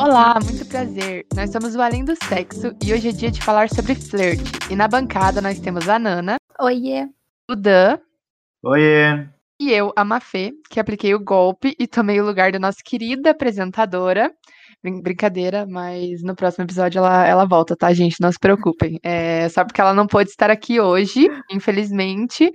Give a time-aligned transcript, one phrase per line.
[0.00, 1.26] Olá, muito prazer.
[1.36, 4.50] Nós somos o Além do Sexo e hoje é dia de falar sobre flerte.
[4.68, 7.08] E na bancada nós temos a Nana, Oiê.
[7.48, 8.00] o Dan
[8.64, 9.39] Oiê!
[9.60, 13.30] E eu, a Mafê, que apliquei o golpe e tomei o lugar da nossa querida
[13.30, 14.30] apresentadora.
[14.82, 18.16] Brin- Brincadeira, mas no próximo episódio ela, ela volta, tá, gente?
[18.20, 18.98] Não se preocupem.
[19.02, 22.50] É só porque ela não pôde estar aqui hoje, infelizmente.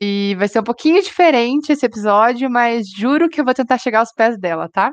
[0.00, 4.00] E vai ser um pouquinho diferente esse episódio, mas juro que eu vou tentar chegar
[4.00, 4.92] aos pés dela, tá?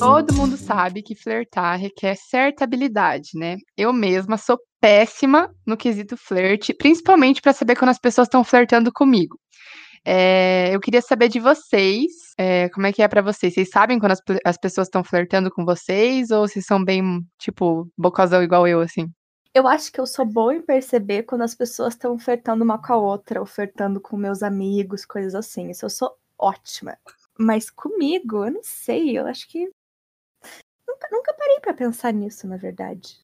[0.00, 3.56] Todo mundo sabe que flertar requer certa habilidade, né?
[3.76, 8.90] Eu mesma sou péssima no quesito flerte, principalmente para saber quando as pessoas estão flertando
[8.92, 9.38] comigo.
[10.04, 13.52] É, eu queria saber de vocês, é, como é que é para vocês?
[13.52, 17.86] Vocês sabem quando as, as pessoas estão flertando com vocês ou vocês são bem, tipo,
[17.96, 19.06] bocazão igual eu, assim?
[19.52, 22.92] Eu acho que eu sou boa em perceber quando as pessoas estão flertando uma com
[22.92, 25.70] a outra, ou flertando com meus amigos, coisas assim.
[25.70, 26.96] Isso eu sou ótima.
[27.38, 29.68] Mas comigo, eu não sei, eu acho que.
[31.00, 33.18] Nunca, nunca parei pra pensar nisso, na verdade.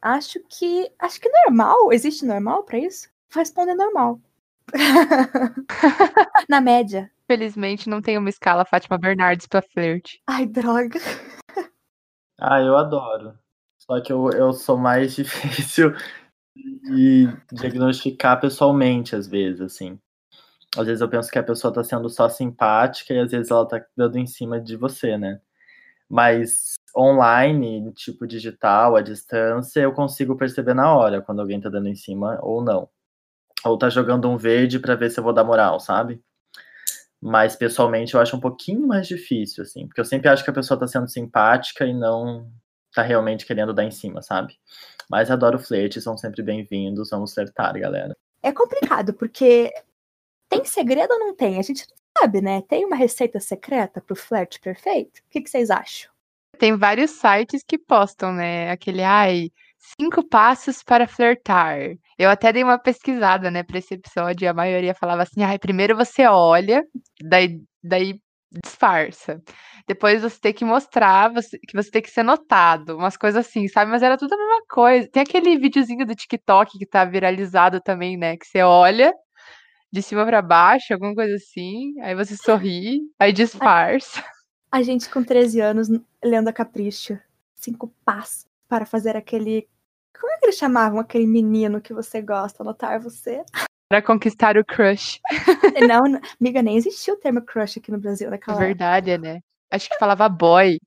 [0.00, 0.90] Acho que.
[0.98, 1.92] Acho que normal.
[1.92, 3.08] Existe normal pra isso?
[3.30, 4.20] Vou responder normal.
[6.48, 7.10] na média.
[7.26, 10.22] Felizmente não tem uma escala Fátima Bernardes pra flerte.
[10.26, 10.98] Ai, droga.
[12.38, 13.38] Ah, eu adoro.
[13.78, 15.92] Só que eu, eu sou mais difícil
[16.56, 19.98] de diagnosticar pessoalmente, às vezes, assim.
[20.76, 23.66] Às vezes eu penso que a pessoa tá sendo só simpática e às vezes ela
[23.66, 25.40] tá dando em cima de você, né?
[26.10, 31.88] Mas online, tipo digital, à distância, eu consigo perceber na hora quando alguém tá dando
[31.88, 32.88] em cima ou não.
[33.64, 36.20] Ou tá jogando um verde pra ver se eu vou dar moral, sabe?
[37.20, 40.54] Mas pessoalmente eu acho um pouquinho mais difícil, assim, porque eu sempre acho que a
[40.54, 42.50] pessoa tá sendo simpática e não
[42.92, 44.58] tá realmente querendo dar em cima, sabe?
[45.08, 48.16] Mas adoro flerte, são sempre bem-vindos, vamos flertar, galera.
[48.42, 49.70] É complicado, porque
[50.48, 51.58] tem segredo ou não tem?
[51.58, 52.62] A gente não sabe, né?
[52.62, 55.18] Tem uma receita secreta pro flerte perfeito?
[55.18, 56.10] O que, que vocês acham?
[56.58, 58.70] Tem vários sites que postam, né?
[58.70, 59.48] Aquele, ai,
[59.98, 61.78] cinco passos para flertar.
[62.18, 65.58] Eu até dei uma pesquisada, né, pra esse episódio, e a maioria falava assim, ai,
[65.58, 66.82] primeiro você olha,
[67.22, 68.20] daí, daí
[68.64, 69.40] disfarça.
[69.88, 73.66] Depois você tem que mostrar você- que você tem que ser notado, umas coisas assim,
[73.68, 73.90] sabe?
[73.90, 75.08] Mas era tudo a mesma coisa.
[75.10, 78.36] Tem aquele videozinho do TikTok que tá viralizado também, né?
[78.36, 79.12] Que você olha
[79.92, 84.22] de cima pra baixo, alguma coisa assim, aí você sorri, aí disfarça.
[84.70, 85.88] A gente com 13 anos
[86.22, 87.18] lendo a Capricho.
[87.56, 89.68] Cinco passos para fazer aquele.
[90.18, 92.62] Como é que eles chamavam aquele menino que você gosta?
[92.62, 93.42] Notar você?
[93.88, 95.18] Pra conquistar o crush.
[95.88, 99.40] não, não, amiga, nem existia o termo crush aqui no Brasil naquela Verdade, né?
[99.70, 100.78] Acho que falava boy.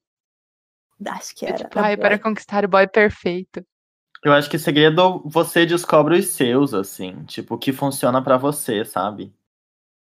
[1.00, 1.12] época.
[1.12, 1.58] Acho que É era.
[1.58, 2.20] tipo, ai, para boy.
[2.20, 3.66] conquistar o boy perfeito.
[4.24, 8.86] Eu acho que segredo você descobre os seus, assim, tipo, o que funciona pra você,
[8.86, 9.34] sabe?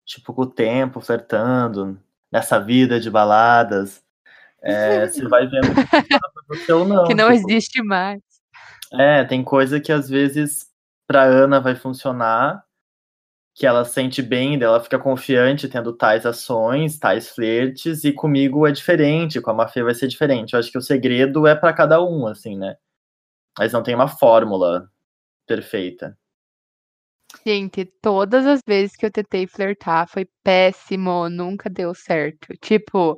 [0.04, 1.98] Tipo, com o tempo, flertando,
[2.30, 4.04] nessa vida de baladas.
[4.62, 7.04] É, você vai vendo o que funciona pra você ou não.
[7.08, 8.20] que não tipo, existe mais.
[8.92, 10.68] É, tem coisa que às vezes
[11.06, 12.62] pra Ana vai funcionar,
[13.54, 18.66] que ela sente bem, daí ela fica confiante tendo tais ações, tais flertes, e comigo
[18.66, 20.52] é diferente, com a Mafê vai ser diferente.
[20.52, 22.76] Eu acho que o segredo é pra cada um, assim, né?
[23.58, 24.90] Mas não tem uma fórmula
[25.46, 26.18] perfeita.
[27.46, 32.48] Gente, todas as vezes que eu tentei flertar foi péssimo, nunca deu certo.
[32.60, 33.16] Tipo,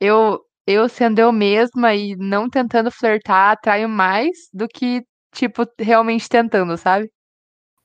[0.00, 6.28] eu eu sendo eu mesma e não tentando flertar atraio mais do que, tipo, realmente
[6.28, 7.10] tentando, sabe?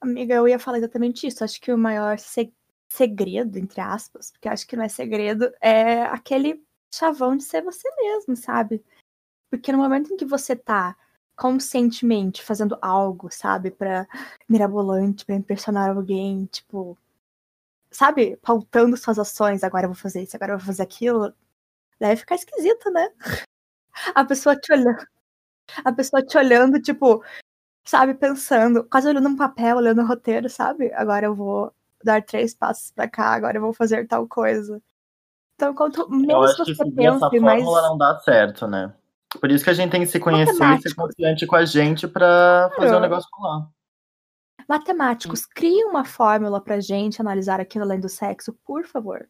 [0.02, 1.44] Amiga, eu ia falar exatamente isso.
[1.46, 2.54] Acho que o maior se-
[2.90, 6.62] segredo, entre aspas, porque acho que não é segredo, é aquele
[6.94, 8.84] chavão de ser você mesmo, sabe?
[9.50, 10.96] Porque no momento em que você tá
[11.36, 14.08] conscientemente fazendo algo, sabe, pra
[14.48, 16.98] mirabolante, pra impressionar alguém, tipo,
[17.92, 21.34] sabe, pautando suas ações, agora eu vou fazer isso, agora eu vou fazer aquilo,
[22.00, 23.10] deve ficar esquisito, né?
[24.16, 25.06] A pessoa te olhando,
[25.86, 27.24] a pessoa te olhando, tipo,
[27.86, 30.94] sabe, pensando, quase olhando um papel, olhando o roteiro, sabe?
[30.94, 31.74] Agora eu vou
[32.04, 34.82] dar três passos pra cá, agora eu vou fazer tal coisa.
[35.56, 38.94] Então, quanto Eu menos acho que você pensa, mais fórmula não dá certo, né?
[39.40, 42.08] Por isso que a gente tem que se conhecer e ser confiante com a gente
[42.08, 43.02] pra fazer o Claro.
[43.02, 43.68] negócio rolar.
[44.70, 49.28] matemáticos, criem uma fórmula pra gente analisar aquilo além do sexo, por favor.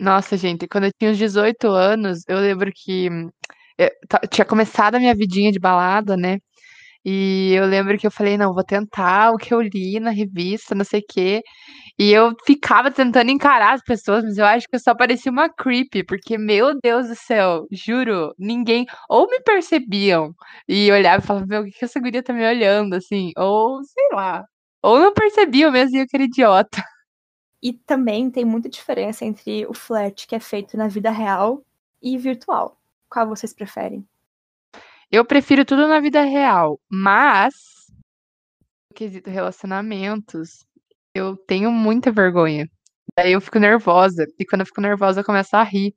[0.00, 3.08] Nossa, gente, quando eu tinha uns 18 anos, eu lembro que
[3.76, 6.38] eu ta- tinha começado a minha vidinha de balada, né?
[7.04, 10.74] E eu lembro que eu falei, não, vou tentar o que eu li na revista,
[10.74, 11.42] não sei o quê.
[11.98, 15.48] E eu ficava tentando encarar as pessoas, mas eu acho que eu só parecia uma
[15.48, 20.32] creepy, porque, meu Deus do céu, juro, ninguém ou me percebiam
[20.68, 23.32] e olhava e falava, meu, o que que essa guria tá me olhando, assim?
[23.36, 24.44] Ou, sei lá,
[24.82, 26.82] ou não percebiam mesmo e eu que era idiota.
[27.62, 31.64] E também tem muita diferença entre o flerte que é feito na vida real
[32.02, 32.76] e virtual.
[33.10, 34.06] Qual vocês preferem?
[35.10, 37.54] Eu prefiro tudo na vida real, mas
[38.90, 40.66] no quesito relacionamentos,
[41.14, 42.68] eu tenho muita vergonha.
[43.16, 45.94] Daí eu fico nervosa, e quando eu fico nervosa eu começo a rir.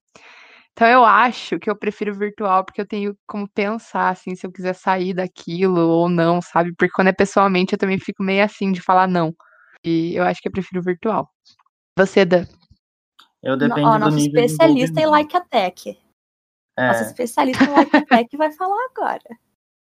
[0.72, 4.52] Então eu acho que eu prefiro virtual porque eu tenho como pensar assim se eu
[4.52, 6.74] quiser sair daquilo ou não, sabe?
[6.74, 9.36] Porque quando é pessoalmente eu também fico meio assim de falar não.
[9.84, 11.30] E eu acho que eu prefiro virtual.
[11.98, 12.46] Você, Dan?
[13.44, 16.00] Eu No- depende Ó, do nosso nível especialista em like attack.
[16.82, 19.38] É, especialista em like attack vai falar agora.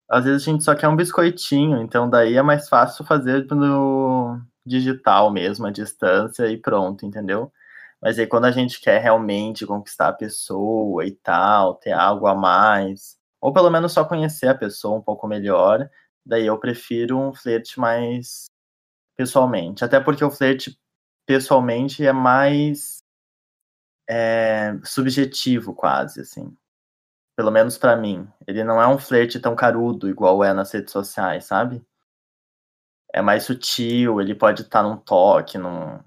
[0.09, 4.41] às vezes a gente só quer um biscoitinho, então daí é mais fácil fazer no
[4.67, 7.53] digital mesmo, à distância e pronto, entendeu?
[8.03, 12.35] Mas aí quando a gente quer realmente conquistar a pessoa e tal, ter algo a
[12.35, 15.89] mais, ou pelo menos só conhecer a pessoa um pouco melhor,
[16.25, 18.47] daí eu prefiro um flerte mais
[19.17, 19.85] pessoalmente.
[19.85, 20.79] Até porque o flerte
[21.27, 23.03] pessoalmente é mais
[24.09, 26.57] é, subjetivo quase, assim.
[27.41, 28.29] Pelo menos pra mim.
[28.47, 31.83] Ele não é um flerte tão carudo igual é nas redes sociais, sabe?
[33.15, 35.99] É mais sutil, ele pode estar num toque, num,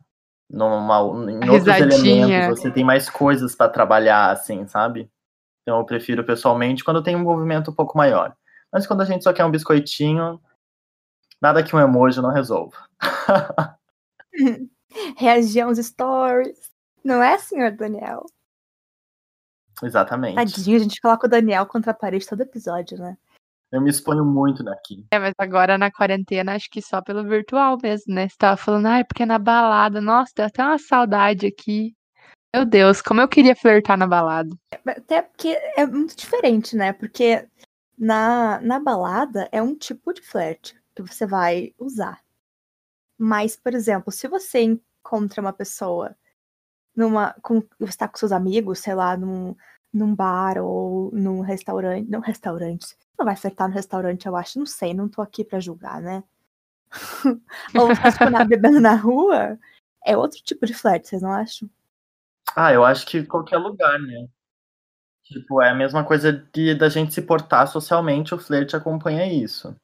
[0.47, 0.99] numa,
[1.31, 2.25] em outros risadinha.
[2.27, 2.59] elementos.
[2.59, 5.09] Você tem mais coisas pra trabalhar, assim, sabe?
[5.63, 8.35] Então eu prefiro pessoalmente quando tem um envolvimento um pouco maior.
[8.71, 10.39] Mas quando a gente só quer um biscoitinho,
[11.41, 12.77] nada que um emoji não resolva.
[15.17, 16.71] Reagir aos stories.
[17.03, 18.23] Não é, senhor Daniel?
[19.83, 20.35] Exatamente.
[20.35, 23.17] Tadinho, a gente coloca o Daniel contra a parede todo episódio, né?
[23.71, 25.05] Eu me exponho muito daqui.
[25.11, 28.29] É, mas agora na quarentena acho que só pelo virtual mesmo, né?
[28.29, 31.95] Você tava falando, ai, porque na balada, nossa, deu até uma saudade aqui.
[32.55, 34.55] Meu Deus, como eu queria flertar na balada.
[34.85, 36.93] Até porque é muito diferente, né?
[36.93, 37.47] Porque
[37.97, 42.21] na, na balada é um tipo de flerte que você vai usar.
[43.17, 46.15] Mas, por exemplo, se você encontra uma pessoa
[46.95, 47.33] numa.
[47.41, 49.55] Com, você está com seus amigos, sei lá, num,
[49.93, 52.09] num bar ou num restaurante.
[52.09, 52.97] Não restaurante.
[53.17, 54.57] Não vai flertar no restaurante, eu acho.
[54.57, 56.23] Não sei, não tô aqui pra julgar, né?
[57.75, 59.57] ou tá tipo, bebendo na rua,
[60.05, 61.69] é outro tipo de flerte, vocês não acham?
[62.55, 64.27] Ah, eu acho que qualquer lugar, né?
[65.23, 69.75] Tipo, é a mesma coisa de, da gente se portar socialmente, o flerte acompanha isso.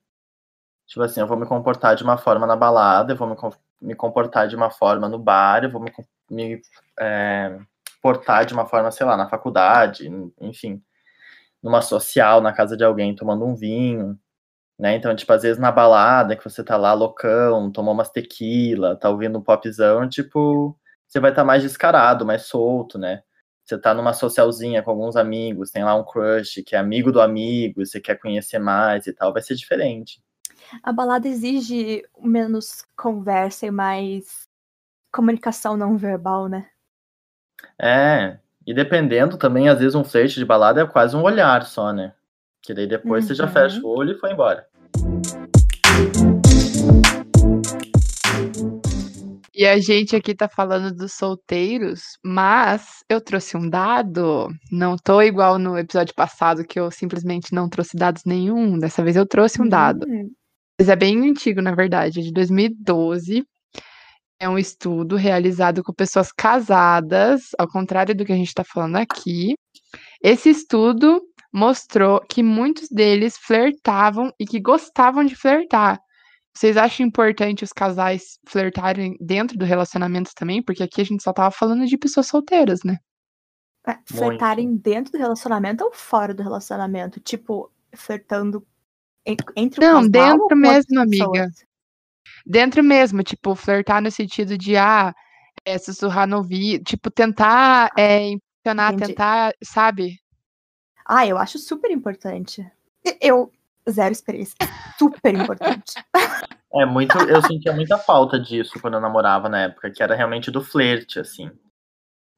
[0.86, 3.36] Tipo assim, eu vou me comportar de uma forma na balada, eu vou me,
[3.82, 5.92] me comportar de uma forma no bar, eu vou me,
[6.30, 6.62] me
[7.00, 7.60] é,
[8.02, 10.82] portar de uma forma, sei lá, na faculdade, en- enfim,
[11.62, 14.18] numa social, na casa de alguém, tomando um vinho,
[14.80, 14.96] né?
[14.96, 19.10] Então, tipo, às vezes na balada, que você tá lá loucão, tomou umas tequila, tá
[19.10, 23.24] ouvindo um popzão, tipo, você vai estar mais descarado, mais solto, né?
[23.66, 27.22] Você tá numa socialzinha com alguns amigos, tem lá um crush que é amigo do
[27.22, 30.22] amigo, você quer conhecer mais e tal, vai ser diferente.
[30.84, 34.48] A balada exige menos conversa e mais
[35.14, 36.70] comunicação não verbal, né?
[37.82, 41.92] É, e dependendo também, às vezes um flerte de balada é quase um olhar só,
[41.94, 42.14] né?
[42.62, 43.52] Que daí depois você já Uhum.
[43.52, 44.66] fecha o olho e foi embora.
[49.54, 54.48] E a gente aqui tá falando dos solteiros, mas eu trouxe um dado.
[54.72, 58.80] Não tô igual no episódio passado, que eu simplesmente não trouxe dados nenhum.
[58.80, 60.06] Dessa vez eu trouxe um dado.
[60.08, 60.30] Hum,
[60.80, 63.44] Mas é bem antigo, na verdade, é de 2012.
[64.40, 68.96] É um estudo realizado com pessoas casadas, ao contrário do que a gente está falando
[68.96, 69.56] aqui.
[70.24, 76.00] Esse estudo mostrou que muitos deles flertavam e que gostavam de flertar.
[76.56, 80.64] Vocês acham importante os casais flertarem dentro do relacionamento também?
[80.64, 82.98] Porque aqui a gente só tava falando de pessoas solteiras, né?
[83.88, 87.20] é, flertarem dentro do relacionamento ou fora do relacionamento?
[87.20, 88.66] Tipo, flertando
[89.26, 91.26] en- entre o Não, casal dentro mesmo, amiga.
[91.32, 91.69] pessoas?
[92.46, 95.14] Dentro mesmo, tipo, flertar no sentido de, ah,
[95.66, 99.08] é, sussurrar no ouvido, tipo, tentar é, Entendi.
[99.08, 100.20] tentar, sabe?
[101.06, 102.66] Ah, eu acho super importante.
[103.22, 103.52] Eu,
[103.90, 104.56] zero experiência.
[104.98, 105.94] Super importante.
[106.72, 110.52] É muito, eu sentia muita falta disso quando eu namorava na época, que era realmente
[110.52, 111.50] do flerte, assim.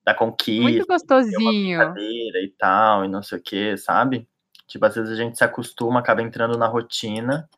[0.06, 0.62] Da conquista.
[0.62, 1.78] Muito gostosinho.
[1.78, 4.26] brincadeira e tal, e não sei o que, sabe?
[4.68, 7.50] Tipo, às vezes a gente se acostuma, acaba entrando na rotina,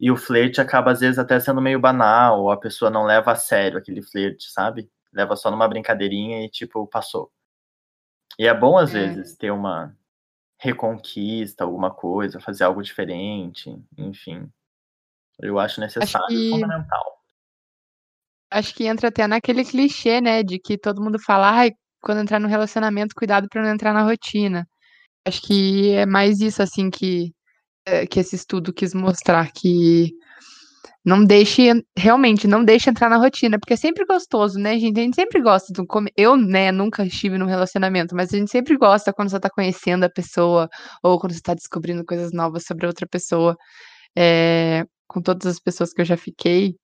[0.00, 3.32] e o flerte acaba, às vezes, até sendo meio banal, ou a pessoa não leva
[3.32, 4.90] a sério aquele flerte, sabe?
[5.12, 7.30] Leva só numa brincadeirinha e, tipo, passou.
[8.38, 9.06] E é bom, às É.
[9.06, 9.96] vezes, ter uma
[10.58, 14.50] reconquista, alguma coisa, fazer algo diferente, enfim.
[15.38, 17.16] Eu acho necessário e que- fundamental.
[18.50, 22.38] Acho que entra até naquele clichê, né, de que todo mundo fala, ai, quando entrar
[22.38, 24.66] no relacionamento, cuidado pra não entrar na rotina.
[25.26, 27.32] Acho que é mais isso, assim, que,
[28.10, 30.12] que esse estudo quis mostrar, que
[31.04, 34.98] não deixe, realmente, não deixe entrar na rotina, porque é sempre gostoso, né, gente?
[34.98, 36.10] A gente sempre gosta do come...
[36.16, 40.04] Eu, né, nunca estive num relacionamento, mas a gente sempre gosta quando você tá conhecendo
[40.04, 40.68] a pessoa,
[41.02, 43.56] ou quando você tá descobrindo coisas novas sobre outra pessoa.
[44.16, 46.74] É, com todas as pessoas que eu já fiquei,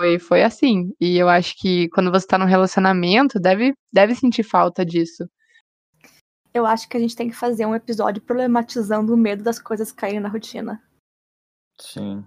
[0.00, 0.90] foi, foi assim.
[1.00, 5.24] E eu acho que quando você tá num relacionamento, deve, deve sentir falta disso.
[6.54, 9.90] Eu acho que a gente tem que fazer um episódio problematizando o medo das coisas
[9.90, 10.80] caírem na rotina.
[11.80, 12.24] Sim.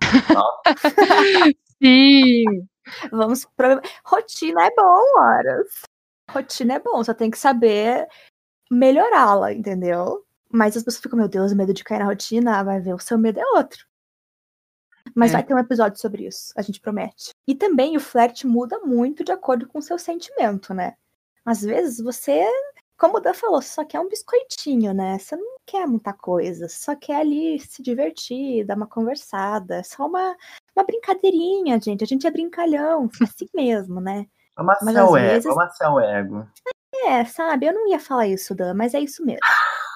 [1.82, 2.68] Sim!
[3.10, 3.46] Vamos.
[3.46, 3.80] Pro...
[4.04, 5.82] Rotina é bom, horas.
[6.30, 8.06] Rotina é bom, só tem que saber
[8.70, 10.26] melhorá-la, entendeu?
[10.52, 13.00] Mas as pessoas ficam, meu Deus, medo de cair na rotina, ah, vai ver, o
[13.00, 13.86] seu medo é outro.
[15.16, 15.34] Mas É.
[15.36, 17.30] vai ter um episódio sobre isso, a gente promete.
[17.48, 20.96] E também o flerte muda muito de acordo com o seu sentimento, né?
[21.46, 22.46] Às vezes você,
[22.98, 25.20] como o Dan falou, só quer um biscoitinho, né?
[25.20, 29.76] Você não quer muita coisa, só quer ali se divertir, dar uma conversada.
[29.78, 30.36] É só uma,
[30.76, 32.04] uma brincadeirinha, gente.
[32.04, 34.26] A gente é brincalhão, assim mesmo, né?
[34.56, 36.48] Às o ego, vezes- amaciar o ego.
[37.06, 37.68] É, sabe?
[37.68, 39.40] Eu não ia falar isso, Dan, mas é isso mesmo.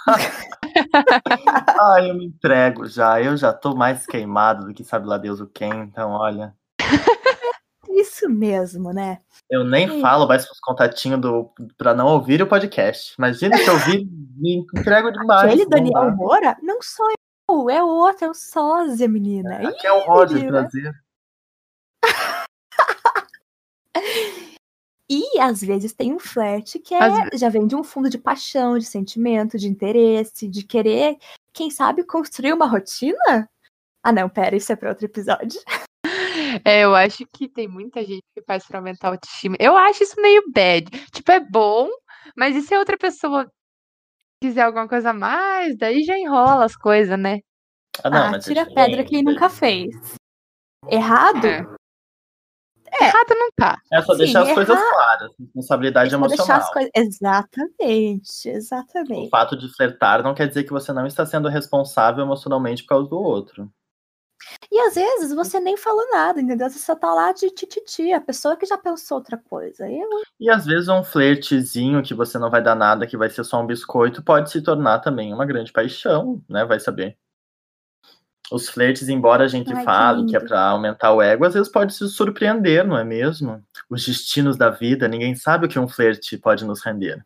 [1.80, 3.20] Ai, eu me entrego já.
[3.22, 5.72] Eu já tô mais queimado do que sabe lá Deus o quem.
[5.72, 6.56] Então, olha.
[7.94, 9.20] Isso mesmo, né?
[9.50, 13.14] Eu nem falo mais pros contatinhos do, pra não ouvir o podcast.
[13.18, 14.08] Imagina se eu ouvir,
[14.38, 15.46] me entrego demais.
[15.46, 16.12] Aquele Daniel dá.
[16.12, 17.08] Moura não sou
[17.50, 19.62] eu, é outro, é o sósia, menina.
[19.62, 20.62] Ih, Aqui é o Roger menina.
[20.62, 20.94] prazer.
[25.14, 27.02] E às vezes tem um flerte que é,
[27.38, 31.18] já vem de um fundo de paixão, de sentimento, de interesse, de querer,
[31.52, 33.50] quem sabe, construir uma rotina?
[34.02, 35.60] Ah, não, pera, isso é para outro episódio.
[36.66, 39.56] É, eu acho que tem muita gente que faz pra aumentar a autoestima.
[39.60, 40.90] Eu acho isso meio bad.
[41.12, 41.88] Tipo, é bom,
[42.36, 43.50] mas e se a outra pessoa
[44.42, 47.40] quiser alguma coisa a mais, daí já enrola as coisas, né?
[48.04, 49.90] Ah, não, ah, mas é tira a pedra quem nunca fez.
[50.90, 51.46] Errado?
[51.48, 53.04] É.
[53.06, 53.78] Errado não tá.
[53.92, 55.32] É só Sim, deixar as coisas errar- claras.
[55.40, 56.62] Responsabilidade Tem que deixar emocional.
[56.68, 56.92] as coisas.
[56.96, 59.30] Exatamente, O exatamente.
[59.30, 63.10] fato de flertar não quer dizer que você não está sendo responsável emocionalmente por causa
[63.10, 63.72] do outro.
[64.72, 66.70] E às vezes você nem falou nada, entendeu?
[66.70, 69.90] Você só tá lá de tititi, a pessoa que já pensou outra coisa.
[69.90, 70.08] Eu,
[70.40, 73.62] E às vezes um flertezinho que você não vai dar nada, que vai ser só
[73.62, 76.66] um biscoito, pode se tornar também uma grande paixão, né?
[76.66, 77.18] Vai saber.
[78.52, 80.50] Os flertes, embora a gente Ai, que fale que é lindo.
[80.50, 83.64] pra aumentar o ego, às vezes pode se surpreender, não é mesmo?
[83.90, 87.26] Os destinos da vida, ninguém sabe o que um flerte pode nos render.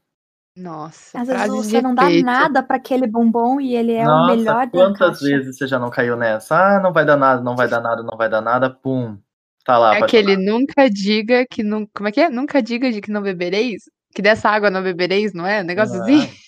[0.55, 2.09] Nossa, às vezes você não dá efeito.
[2.09, 5.21] nada pra aquele bombom e ele é o Nossa, melhor da quantas caixa.
[5.21, 6.55] vezes você já não caiu nessa?
[6.77, 9.17] Ah, não vai dar nada, não vai dar nada, não vai dar nada, pum.
[9.65, 11.85] Tá lá, É aquele nunca diga que não.
[11.88, 12.29] Como é que é?
[12.29, 13.83] Nunca diga de que não bebereis?
[14.13, 15.62] Que dessa água não bebereis, não é?
[15.62, 16.00] Um negócio é?
[16.00, 16.27] assim?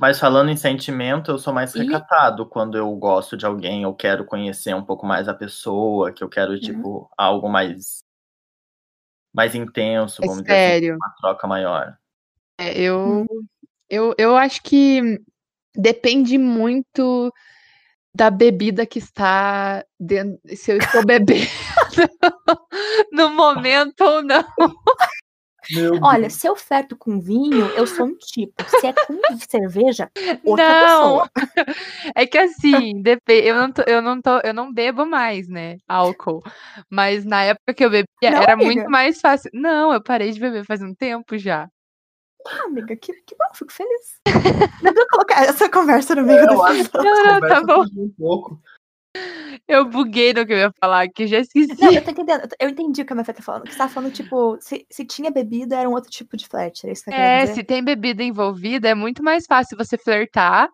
[0.00, 3.94] Mas falando em sentimento, eu sou mais E- recatado quando eu gosto de alguém, eu
[3.94, 6.30] quero conhecer um pouco mais a pessoa, que eu Uhum.
[6.30, 8.02] quero, tipo, algo mais
[9.32, 11.98] mais intenso, É vamos dizer assim, uma troca maior.
[12.58, 13.24] É, eu,
[13.88, 15.20] eu, eu acho que
[15.74, 17.32] depende muito
[18.12, 20.40] da bebida que está dentro.
[20.56, 21.46] Se eu estou bebendo
[23.12, 24.44] no momento ou não.
[25.70, 28.54] Meu Olha, se eu flerto com vinho, eu sou um tipo.
[28.68, 30.10] Se é com cerveja,
[30.44, 31.18] outra Não!
[31.18, 31.30] pessoa.
[32.16, 36.42] É que assim, eu não tô, eu não tô, eu não bebo mais, né, álcool.
[36.90, 38.72] Mas na época que eu bebia Não, era amiga?
[38.72, 39.50] muito mais fácil.
[39.52, 41.68] Não, eu parei de beber faz um tempo já.
[42.46, 44.20] Ah, amiga, que, que bom, fico feliz.
[44.82, 47.10] Não vou colocar essa conversa no meio do Eu acho que episódio.
[47.10, 47.84] Não, não, tá bom.
[47.96, 48.60] um pouco.
[49.66, 51.76] Eu buguei no que eu ia falar, que já esqueci.
[51.80, 52.42] Não, eu tô entendendo.
[52.42, 53.64] eu Eu entendi o que a minha Fê tá falando.
[53.64, 56.84] Que você tá falando, tipo, se, se tinha bebida, era um outro tipo de flerte.
[56.86, 60.68] Era isso que É, se tem bebida envolvida, é muito mais fácil você flertar,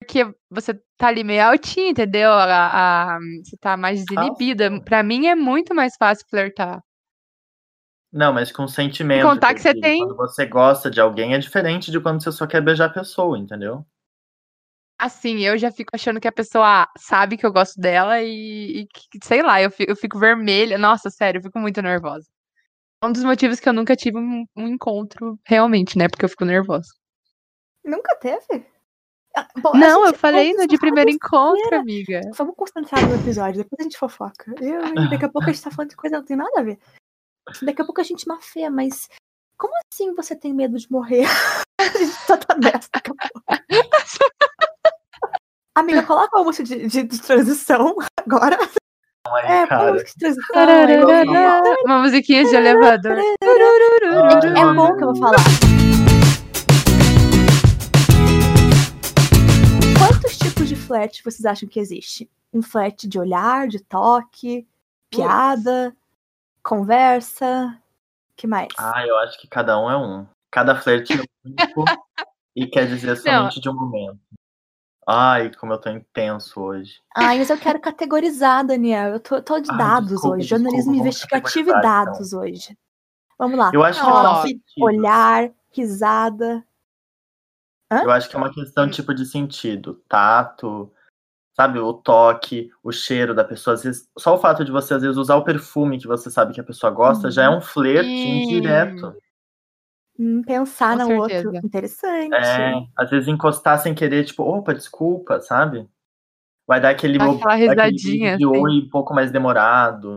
[0.00, 2.30] porque você tá ali meio altinho, entendeu?
[2.32, 4.80] A, a- você tá mais desinibida.
[4.82, 6.82] Pra mim é muito mais fácil flertar.
[8.12, 9.26] Não, mas com sentimento.
[9.26, 12.46] contar que você tem- Quando você gosta de alguém é diferente de quando você só
[12.46, 13.84] quer beijar a pessoa, entendeu?
[14.98, 18.88] Assim, eu já fico achando que a pessoa sabe que eu gosto dela e, e
[19.22, 20.78] sei lá, eu fico, eu fico vermelha.
[20.78, 22.26] Nossa, sério, eu fico muito nervosa.
[23.02, 26.08] É um dos motivos que eu nunca tive um, um encontro realmente, né?
[26.08, 26.88] Porque eu fico nervosa.
[27.84, 28.64] Nunca teve?
[29.36, 32.22] Ah, bom, Não, gente- eu falei no de primeiro encontro, amiga.
[32.34, 34.54] Vamos concentrar no episódio, depois a gente fofoca.
[34.62, 36.62] Eu, daqui a pouco a gente tá falando de coisa que não tem nada a
[36.62, 36.78] ver.
[37.62, 39.08] Daqui a pouco a gente mafia, mas
[39.56, 41.24] como assim você tem medo de morrer?
[41.80, 43.42] a gente só tá nessa daqui a pouco.
[45.76, 48.58] Amiga, coloca a música de, de, de transição agora.
[49.28, 50.04] aí, É, cara.
[50.18, 50.54] transição.
[51.84, 53.18] Uma musiquinha de elevador.
[53.18, 55.36] É bom que eu vou falar.
[59.98, 62.28] Quantos tipos de flat vocês acham que existe?
[62.52, 64.66] Um flat de olhar, de toque,
[65.10, 65.94] piada,
[66.66, 67.80] conversa,
[68.34, 68.68] que mais?
[68.76, 70.26] Ah, eu acho que cada um é um.
[70.50, 71.84] Cada flerte é único
[72.56, 74.18] e quer dizer somente de um momento.
[75.08, 77.00] Ai, como eu tô intenso hoje.
[77.14, 79.10] Ai, mas eu quero categorizar, Daniel.
[79.10, 80.48] Eu tô, tô de Ai, dados desculpa, hoje.
[80.48, 81.80] Jornalismo investigativo e então.
[81.80, 82.76] dados hoje.
[83.38, 83.70] Vamos lá.
[83.72, 84.64] Eu acho que Ó, sentidos.
[84.80, 86.66] olhar, risada.
[87.92, 90.92] Eu acho que é uma questão tipo de sentido, tato,
[91.56, 93.74] sabe, o toque, o cheiro da pessoa.
[93.74, 96.52] Às vezes, só o fato de você às vezes usar o perfume que você sabe
[96.52, 98.42] que a pessoa gosta já é um flerte Sim.
[98.42, 99.16] indireto.
[100.18, 101.48] Hum, pensar Com no certeza.
[101.48, 101.66] outro.
[101.66, 102.34] Interessante.
[102.34, 105.88] É, às vezes encostar sem querer, tipo, opa, desculpa, sabe?
[106.66, 108.60] Vai dar aquele, Dá aquele risadinha, de assim.
[108.60, 110.14] oi um pouco mais demorado,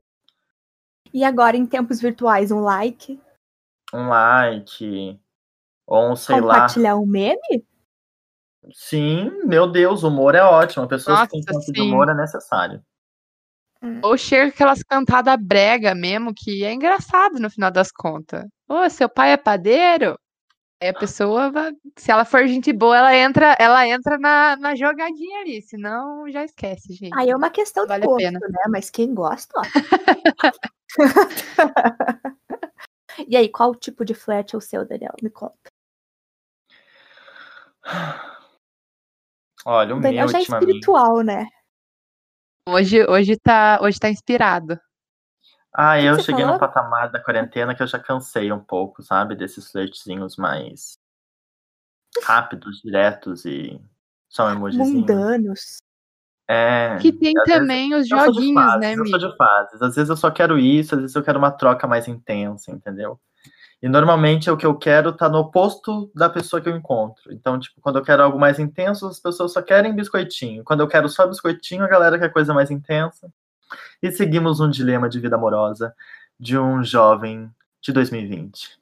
[1.14, 3.20] E agora, em tempos virtuais, um like,
[3.94, 5.20] um like,
[5.88, 6.54] ou um sei lá.
[6.56, 7.64] compartilhar um meme?
[8.74, 10.88] Sim, meu Deus, humor é ótimo.
[10.88, 12.84] Pessoas que têm Nossa, senso de humor é necessário.
[14.04, 18.46] Ou chega aquelas cantadas brega mesmo, que é engraçado no final das contas.
[18.68, 20.20] Ô, seu pai é padeiro?
[20.82, 21.52] Aí a pessoa,
[21.98, 26.46] se ela for gente boa, ela entra, ela entra na, na jogadinha ali, senão já
[26.46, 27.18] esquece, gente.
[27.18, 28.40] Aí é uma questão Vale de gosto, pena.
[28.40, 28.64] né?
[28.70, 29.62] Mas quem gosta, ó.
[33.28, 35.14] e aí, qual tipo de flat é o seu, Daniel?
[35.22, 35.70] Me conta.
[39.66, 41.48] Olha, o Daniel meu já é espiritual, né?
[42.68, 44.80] Hoje, hoje, tá, hoje tá inspirado.
[45.74, 46.54] Ah, eu cheguei falou?
[46.54, 49.36] no patamar da quarentena que eu já cansei um pouco, sabe?
[49.36, 50.98] Desses flertezinhos mais
[52.24, 53.80] rápidos, diretos e
[54.28, 55.00] só um emojizinho.
[55.00, 55.78] Mundanos.
[56.48, 56.98] É.
[57.00, 59.32] Que tem às vezes também os joguinhos, fases, né, Eu sou amigo?
[59.32, 59.82] de fases.
[59.82, 63.20] Às vezes eu só quero isso, às vezes eu quero uma troca mais intensa, entendeu?
[63.82, 67.32] E normalmente o que eu quero tá no oposto da pessoa que eu encontro.
[67.32, 70.64] Então, tipo, quando eu quero algo mais intenso, as pessoas só querem biscoitinho.
[70.66, 73.32] Quando eu quero só biscoitinho, a galera quer coisa mais intensa.
[74.02, 75.96] E seguimos um dilema de vida amorosa
[76.38, 77.50] de um jovem
[77.82, 78.78] de 2020.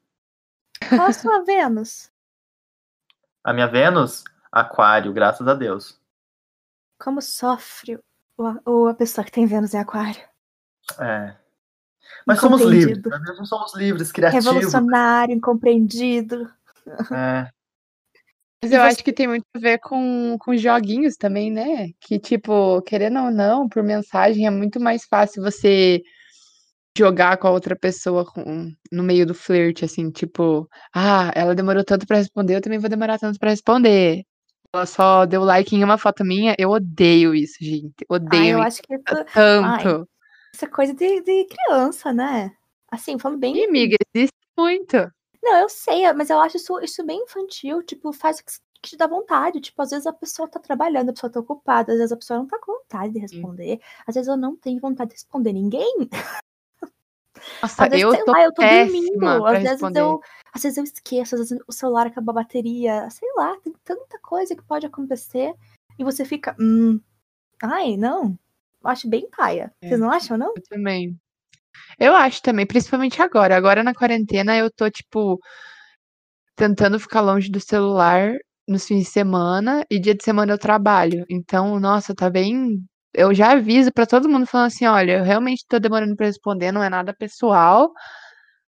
[0.89, 2.09] Qual a sua Vênus?
[3.43, 5.99] A minha Vênus, Aquário, graças a Deus.
[6.99, 7.99] Como sofre
[8.65, 10.21] o- a pessoa que tem Vênus em Aquário?
[10.99, 11.35] É.
[12.25, 13.01] Mas somos livres.
[13.37, 14.45] Não somos livres, criativos.
[14.45, 16.49] Revolucionário, incompreendido.
[17.11, 17.47] É.
[18.63, 21.89] Mas eu você- acho que tem muito a ver com, com joguinhos também, né?
[21.99, 26.01] Que, tipo, querendo ou não, por mensagem é muito mais fácil você
[26.97, 31.83] jogar com a outra pessoa com- no meio do flerte, assim, tipo, ah, ela demorou
[31.83, 34.23] tanto pra responder, eu também vou demorar tanto pra responder.
[34.73, 37.93] Ela só deu like em uma foto minha, eu odeio isso, gente.
[38.09, 40.09] Ah, Odeio eu isso acho que isso, tanto.
[40.57, 42.51] Isso é coisa de, de criança, né?
[42.91, 43.63] Assim, falando bem.
[43.63, 44.97] Amiga, existe muito.
[45.41, 47.83] Não, eu sei, mas eu acho isso, isso bem infantil.
[47.83, 49.59] Tipo, faz o que que te dá vontade.
[49.59, 52.39] Tipo, às vezes a pessoa tá trabalhando, a pessoa tá ocupada, às vezes a pessoa
[52.39, 53.79] não tá com vontade de responder.
[54.05, 56.09] Às vezes eu não tenho vontade de responder ninguém.
[57.61, 59.45] Nossa, Às vezes, eu sei tô lá, eu tô dormindo.
[59.45, 59.99] Às vezes responder.
[59.99, 60.21] eu.
[60.53, 63.09] Às vezes eu esqueço, às vezes o celular acaba a bateria.
[63.09, 65.53] Sei lá, tem tanta coisa que pode acontecer.
[65.99, 66.55] E você fica.
[66.59, 66.99] Hum,
[67.61, 68.37] ai, não.
[68.83, 69.71] Eu acho bem paia.
[69.81, 69.87] É.
[69.87, 70.53] Vocês não acham, não?
[70.55, 71.15] Eu também.
[71.99, 73.55] Eu acho também, principalmente agora.
[73.55, 75.39] Agora na quarentena eu tô, tipo,
[76.55, 78.33] tentando ficar longe do celular
[78.67, 81.25] nos fins de semana e dia de semana eu trabalho.
[81.29, 82.79] Então, nossa, tá bem.
[83.13, 86.71] Eu já aviso pra todo mundo falando assim: olha, eu realmente tô demorando pra responder,
[86.71, 87.91] não é nada pessoal,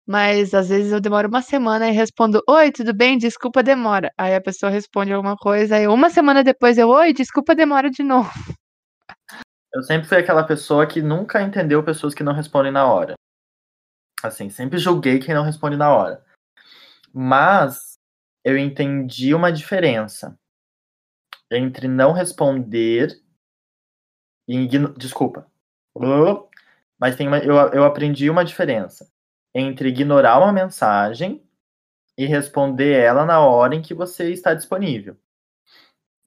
[0.08, 3.18] mas às vezes eu demoro uma semana e respondo: Oi, tudo bem?
[3.18, 4.12] Desculpa demora.
[4.18, 8.04] Aí a pessoa responde alguma coisa, aí uma semana depois eu: Oi, desculpa demora de
[8.04, 8.32] novo.
[9.74, 13.14] Eu sempre fui aquela pessoa que nunca entendeu pessoas que não respondem na hora.
[14.24, 16.26] Assim, sempre julguei quem não responde na hora.
[17.14, 17.98] Mas
[18.44, 20.38] eu entendi uma diferença
[21.52, 23.22] entre não responder
[24.48, 25.50] e desculpa.
[27.00, 27.40] Mas tem uma...
[27.40, 29.10] eu, eu aprendi uma diferença
[29.54, 31.44] entre ignorar uma mensagem
[32.18, 35.18] e responder ela na hora em que você está disponível.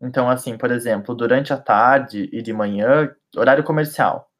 [0.00, 4.30] Então, assim, por exemplo, durante a tarde e de manhã, horário comercial.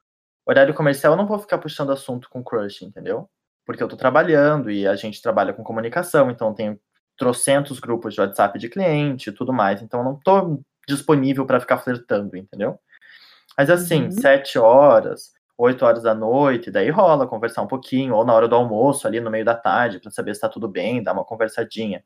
[0.47, 3.29] Horário comercial eu não vou ficar puxando assunto com crush, entendeu?
[3.65, 6.79] Porque eu tô trabalhando e a gente trabalha com comunicação, então tenho
[7.17, 11.61] trocentos grupos de WhatsApp de cliente e tudo mais, então eu não tô disponível para
[11.61, 12.79] ficar flertando, entendeu?
[13.57, 14.11] Mas assim, Uhum.
[14.11, 18.57] sete horas, oito horas da noite, daí rola conversar um pouquinho, ou na hora do
[18.57, 22.03] almoço, ali no meio da tarde, para saber se tá tudo bem, dar uma conversadinha.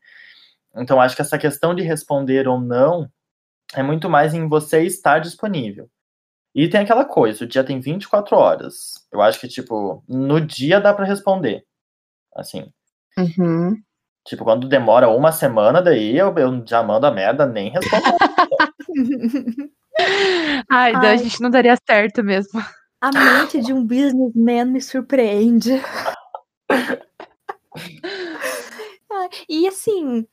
[0.74, 3.10] Então, acho que essa questão de responder ou não
[3.74, 5.88] é muito mais em você estar disponível.
[6.58, 9.06] E tem aquela coisa, o dia tem 24 horas.
[9.12, 11.66] Eu acho que, tipo, no dia dá pra responder.
[12.34, 12.72] Assim,
[13.18, 13.76] Uhum.
[14.26, 18.02] tipo, quando demora uma semana, daí eu, eu já mando a merda, nem respondo.
[20.70, 21.18] Ai, então a Ai.
[21.18, 22.58] gente não daria certo mesmo.
[23.02, 25.72] A mente de um businessman me surpreende.
[29.10, 30.26] Ai, E assim,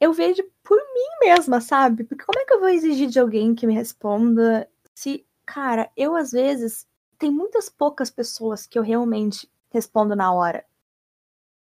[0.00, 2.04] eu vejo por mim mesma, sabe?
[2.04, 6.14] Porque como é que eu vou exigir de alguém que me responda se, cara, eu
[6.14, 6.86] às vezes
[7.18, 10.64] tem muitas poucas pessoas que eu realmente respondo na hora.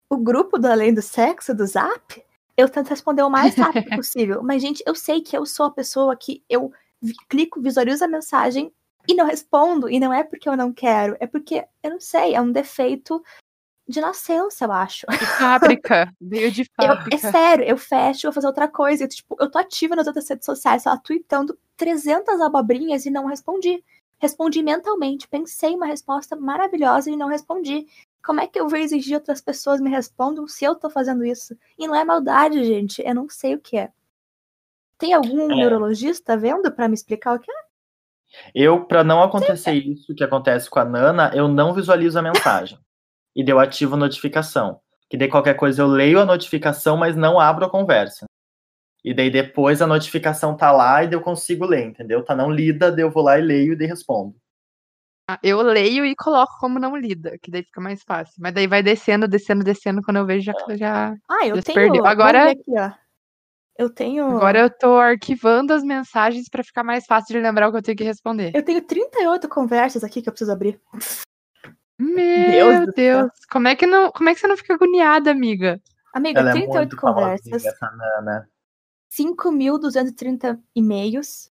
[0.10, 2.24] O grupo do Além do Sexo, do Zap,
[2.58, 4.44] eu tento responder o mais rápido possível.
[4.44, 6.72] Mas, gente, eu sei que eu sou a pessoa que eu
[7.30, 8.74] clico, visualizo a mensagem
[9.08, 9.90] e não respondo.
[9.90, 13.24] E não é porque eu não quero, é porque, eu não sei, é um defeito
[13.88, 15.06] de nascença, eu acho.
[15.08, 16.14] De fábrica.
[16.20, 17.16] Veio de Eu- fábrica.
[17.16, 19.04] é sério, eu fecho, vou fazer outra coisa.
[19.04, 23.26] Eu, tipo, eu tô ativa nas outras redes sociais, só tweetando 300 abobrinhas e não
[23.28, 23.84] respondi.
[24.20, 27.86] Respondi mentalmente, pensei uma resposta maravilhosa e não respondi.
[28.26, 31.56] Como é que eu vou exigir outras pessoas me respondam se eu tô fazendo isso?
[31.78, 33.92] E não é maldade, gente, eu não sei o que é.
[34.98, 35.56] Tem algum É.
[35.56, 37.56] neurologista vendo pra me explicar o que é?
[38.54, 42.78] Eu, pra não acontecer isso que acontece com a Nana, eu não visualizo a mensagem.
[43.38, 44.82] E daí eu ativo notificação.
[45.08, 48.26] Que daí qualquer coisa eu leio a notificação, mas não abro a conversa.
[49.06, 52.26] E daí depois a notificação tá lá e daí eu consigo ler, entendeu?
[52.26, 54.36] Tá não lida, daí eu vou lá e leio e daí respondo.
[55.30, 58.34] Ah, Eu leio e coloco como não lida, que daí fica mais fácil.
[58.40, 60.02] Mas daí vai descendo, descendo, descendo.
[60.02, 60.76] Quando eu vejo, já.
[60.76, 61.16] já...
[61.30, 61.76] Ah, eu Já tenho.
[61.76, 62.06] perdeu.
[62.06, 62.92] Agora- aqui, ó.
[63.78, 64.26] Eu tenho.
[64.26, 67.84] Agora eu tô arquivando as mensagens pra ficar mais fácil de lembrar o que eu
[67.84, 68.52] tenho que responder.
[68.56, 70.82] Eu tenho 38 conversas aqui que eu preciso abrir.
[72.00, 73.30] Meu Deus, céu.
[73.52, 75.82] como é que não, como é que você não fica agoniada, amiga?
[76.14, 77.48] Amiga, Ela é 38 muito conversas.
[77.50, 78.50] famosinha, essa Nana.
[79.12, 81.50] 5.230 e-mails,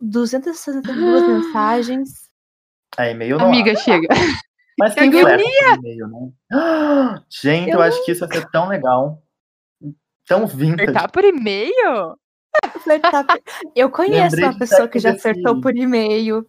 [0.00, 1.26] 262 Ah.
[1.28, 2.28] mensagens.
[2.98, 3.82] É, e-mail não Amiga, abre.
[3.82, 4.08] chega.
[4.78, 6.30] Mas quem que flerta por e-mail, né?
[6.52, 9.22] Ah, Gente, eu, Eu acho que isso vai ser tão legal.
[10.26, 10.84] Tão vintage.
[10.84, 12.16] Flertar por e-mail?
[12.82, 13.40] Flertar por-
[13.74, 15.62] Eu conheço Lembrei uma pessoa que já flertou City.
[15.62, 16.46] por e-mail.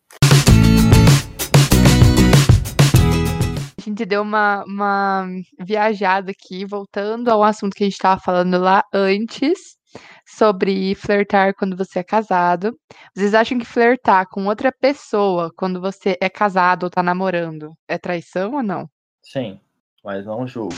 [3.90, 5.28] Gente deu uma, uma
[5.60, 9.78] viajada aqui, voltando ao assunto que a gente estava falando lá antes,
[10.26, 12.78] sobre flertar quando você é casado.
[13.16, 17.98] Vocês acham que flertar com outra pessoa quando você é casado ou tá namorando é
[17.98, 18.88] traição ou não?
[19.24, 19.60] Sim,
[20.04, 20.76] mas não julgo.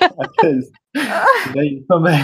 [1.54, 2.18] Daí também.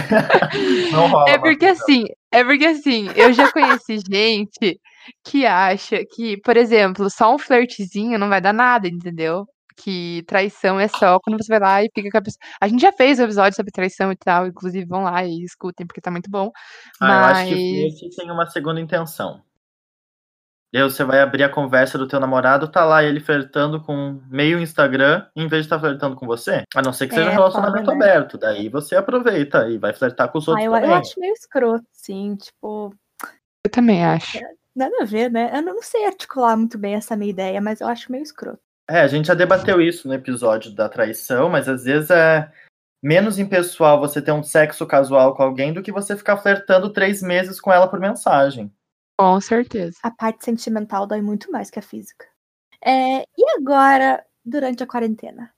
[0.91, 1.29] Não rola.
[1.29, 1.81] É porque mais.
[1.81, 4.79] assim, é porque assim, eu já conheci gente
[5.23, 9.45] que acha que, por exemplo, só um flertezinho não vai dar nada, entendeu?
[9.77, 12.39] Que traição é só quando você vai lá e fica com a pessoa.
[12.61, 15.85] A gente já fez um episódio sobre traição e tal, inclusive vão lá e escutem
[15.85, 16.51] porque tá muito bom.
[17.01, 19.43] Ah, eu acho que Mas esse tem uma segunda intenção.
[20.73, 24.21] E aí você vai abrir a conversa do teu namorado, tá lá ele flertando com
[24.29, 26.63] meio Instagram, em vez de estar flertando com você.
[26.75, 28.05] A não ser que seja É, um relacionamento foda, né?
[28.11, 28.37] aberto.
[28.37, 30.89] Daí você aproveita e vai flertar com os Ah, outros eu, também.
[30.89, 32.35] eu acho meio escroto, sim.
[32.35, 32.93] Tipo,
[33.63, 34.37] eu também acho.
[34.75, 35.49] nada a ver, né?
[35.57, 38.59] Eu não sei articular muito bem essa minha ideia, mas eu acho meio escroto.
[38.89, 42.51] É, a gente já debateu isso no episódio da traição, mas às vezes é
[43.03, 47.21] menos impessoal você ter um sexo casual com alguém do que você ficar flertando três
[47.21, 48.71] meses com ela por mensagem.
[49.19, 49.97] Com certeza.
[50.03, 52.25] A parte sentimental dói muito mais que a física.
[52.83, 55.51] É, e agora, durante a quarentena?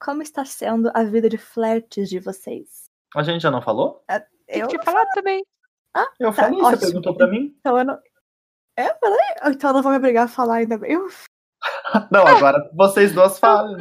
[0.00, 2.84] Como está sendo a vida de flertes de vocês?
[3.16, 4.04] A gente já não falou?
[4.46, 5.44] Tem Eu, te falar também.
[6.20, 6.80] Eu Tá, falei, você ótimo.
[6.80, 7.54] perguntou pra mim?
[7.58, 7.98] então eu não.
[8.76, 9.18] É, eu falei?
[9.46, 10.96] Então eu não vou me obrigar a falar ainda bem.
[10.96, 11.24] Uf,
[12.10, 13.76] Não, agora vocês duas falam.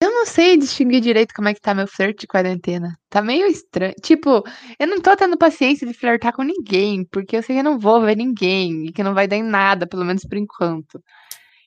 [0.00, 2.98] Eu não sei distinguir direito como é que tá meu flerte de quarentena.
[3.08, 3.94] Tá meio estranho.
[4.02, 4.42] Tipo,
[4.78, 7.78] eu não tô tendo paciência de flertar com ninguém, porque eu sei que eu não
[7.78, 11.02] vou ver ninguém e que não vai dar em nada, pelo menos por enquanto.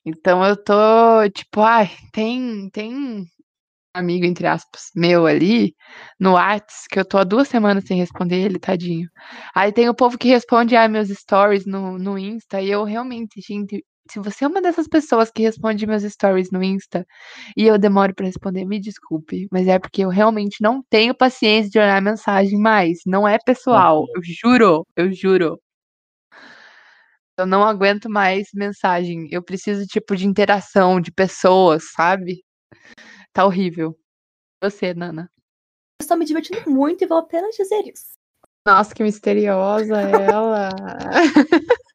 [0.05, 3.25] Então eu tô, tipo, ai, tem, tem um
[3.93, 5.75] amigo, entre aspas, meu ali,
[6.19, 9.09] no Whats, que eu tô há duas semanas sem responder ele, tadinho.
[9.55, 13.41] Aí tem o povo que responde, ai, meus stories no, no Insta, e eu realmente,
[13.41, 17.05] gente, se você é uma dessas pessoas que responde meus stories no Insta
[17.55, 21.69] e eu demoro pra responder, me desculpe, mas é porque eu realmente não tenho paciência
[21.69, 22.99] de olhar a mensagem mais.
[23.05, 25.59] Não é pessoal, eu juro, eu juro.
[27.37, 29.27] Eu não aguento mais mensagem.
[29.31, 32.43] Eu preciso, tipo, de interação, de pessoas, sabe?
[33.31, 33.95] Tá horrível.
[34.59, 35.29] Você, Nana.
[36.01, 38.17] estou me divertindo muito e vou apenas dizer isso.
[38.65, 40.69] Nossa, que misteriosa ela.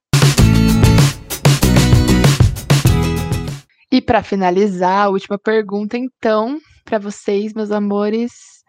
[3.93, 8.65] E para finalizar, a última pergunta, então, para vocês, meus amores.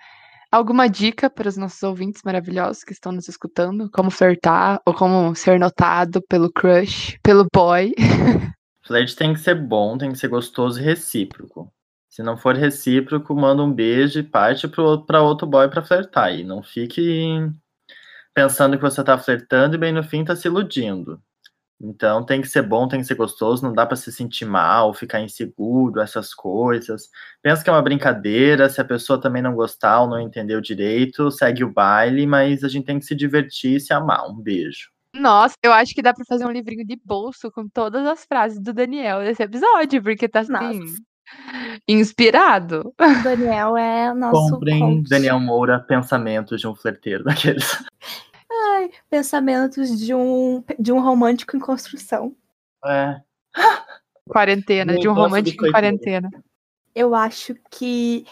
[0.51, 3.89] alguma dica para os nossos ouvintes maravilhosos que estão nos escutando?
[3.89, 7.93] Como flertar ou como ser notado pelo crush, pelo boy?
[8.85, 11.71] Flerte tem que ser bom, tem que ser gostoso e recíproco.
[12.09, 16.35] Se não for recíproco, manda um beijo e parte para outro boy para flertar.
[16.35, 17.49] E não fique
[18.33, 21.23] pensando que você tá flertando e bem no fim tá se iludindo.
[21.83, 24.93] Então tem que ser bom, tem que ser gostoso, não dá para se sentir mal,
[24.93, 27.09] ficar inseguro, essas coisas.
[27.41, 31.29] Pensa que é uma brincadeira, se a pessoa também não gostar ou não entendeu direito,
[31.29, 34.25] segue o baile, mas a gente tem que se divertir e se amar.
[34.29, 34.91] Um beijo.
[35.13, 38.61] Nossa, eu acho que dá pra fazer um livrinho de bolso com todas as frases
[38.61, 40.53] do Daniel nesse episódio, porque tá assim.
[40.53, 40.95] Nossa.
[41.87, 42.93] Inspirado.
[42.97, 44.51] O Daniel é o nosso.
[44.51, 45.09] Comprem coach.
[45.09, 47.83] Daniel Moura Pensamentos de um Flerteiro daqueles.
[48.75, 52.35] Ai, pensamentos de um, de um romântico em construção.
[52.85, 53.21] É.
[54.29, 56.29] Quarentena, No de um romântico em quarentena.
[56.95, 58.25] Eu acho que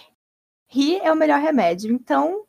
[0.69, 1.91] rir é o melhor remédio.
[1.91, 2.45] Então,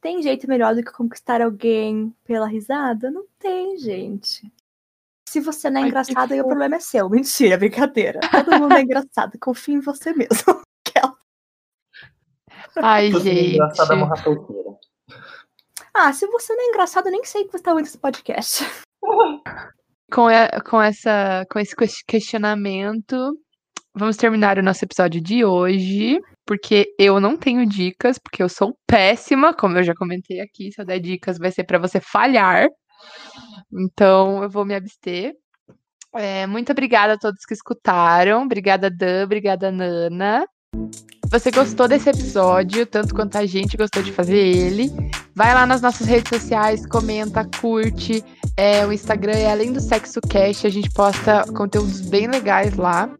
[0.00, 3.10] tem jeito melhor do que conquistar alguém pela risada?
[3.10, 4.50] Não tem, gente.
[5.28, 7.10] Se você não é Ai, engraçado, aí o problema é seu.
[7.10, 8.20] Mentira, brincadeira.
[8.20, 9.36] Todo mundo é engraçado.
[9.40, 10.62] Confie em você mesmo.
[12.76, 13.54] Ai, Tudo gente.
[13.54, 14.70] engraçado é morra solteira.
[15.98, 18.64] Ah, se você não é engraçado, nem sei que você tá ouvindo esse podcast.
[20.12, 23.16] Com, e- com, essa, com esse ques- questionamento,
[23.92, 26.20] vamos terminar o nosso episódio de hoje.
[26.46, 30.70] Porque eu não tenho dicas, porque eu sou péssima, como eu já comentei aqui.
[30.70, 32.68] Se eu der dicas, vai ser pra você falhar.
[33.72, 35.32] Então, eu vou me abster.
[36.14, 38.44] É, muito obrigada a todos que escutaram.
[38.44, 39.24] Obrigada, Dan.
[39.24, 40.46] Obrigada, Nana.
[41.30, 44.88] Você gostou desse episódio, tanto quanto a gente gostou de fazer ele,
[45.36, 48.24] vai lá nas nossas redes sociais, comenta, curte.
[48.56, 53.10] É, o Instagram é Além do Sexo Cast, a gente posta conteúdos bem legais lá.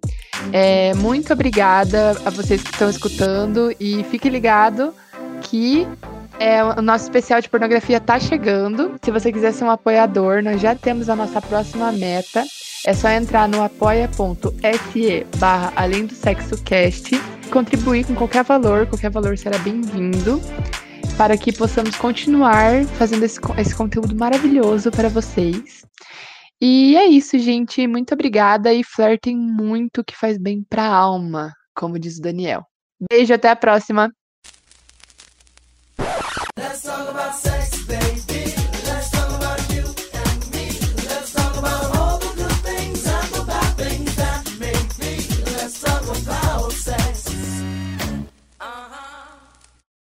[0.51, 4.95] É, muito obrigada a vocês que estão escutando e fique ligado
[5.43, 5.87] que
[6.41, 8.95] é, o nosso especial de pornografia tá chegando.
[9.05, 12.45] Se você quiser ser um apoiador, nós já temos a nossa próxima meta.
[12.87, 17.11] É só entrar no apoia.se barra Além do Sexo Cast,
[17.51, 20.41] contribuir com qualquer valor, qualquer valor será bem-vindo,
[21.17, 25.83] para que possamos continuar fazendo esse, esse conteúdo maravilhoso para vocês.
[26.61, 27.87] E é isso, gente.
[27.87, 32.23] Muito obrigada e Flair tem muito que faz bem para a alma, como diz o
[32.23, 32.65] Daniel.
[33.11, 34.11] Beijo, até a próxima.
[37.17, 37.86] About sex.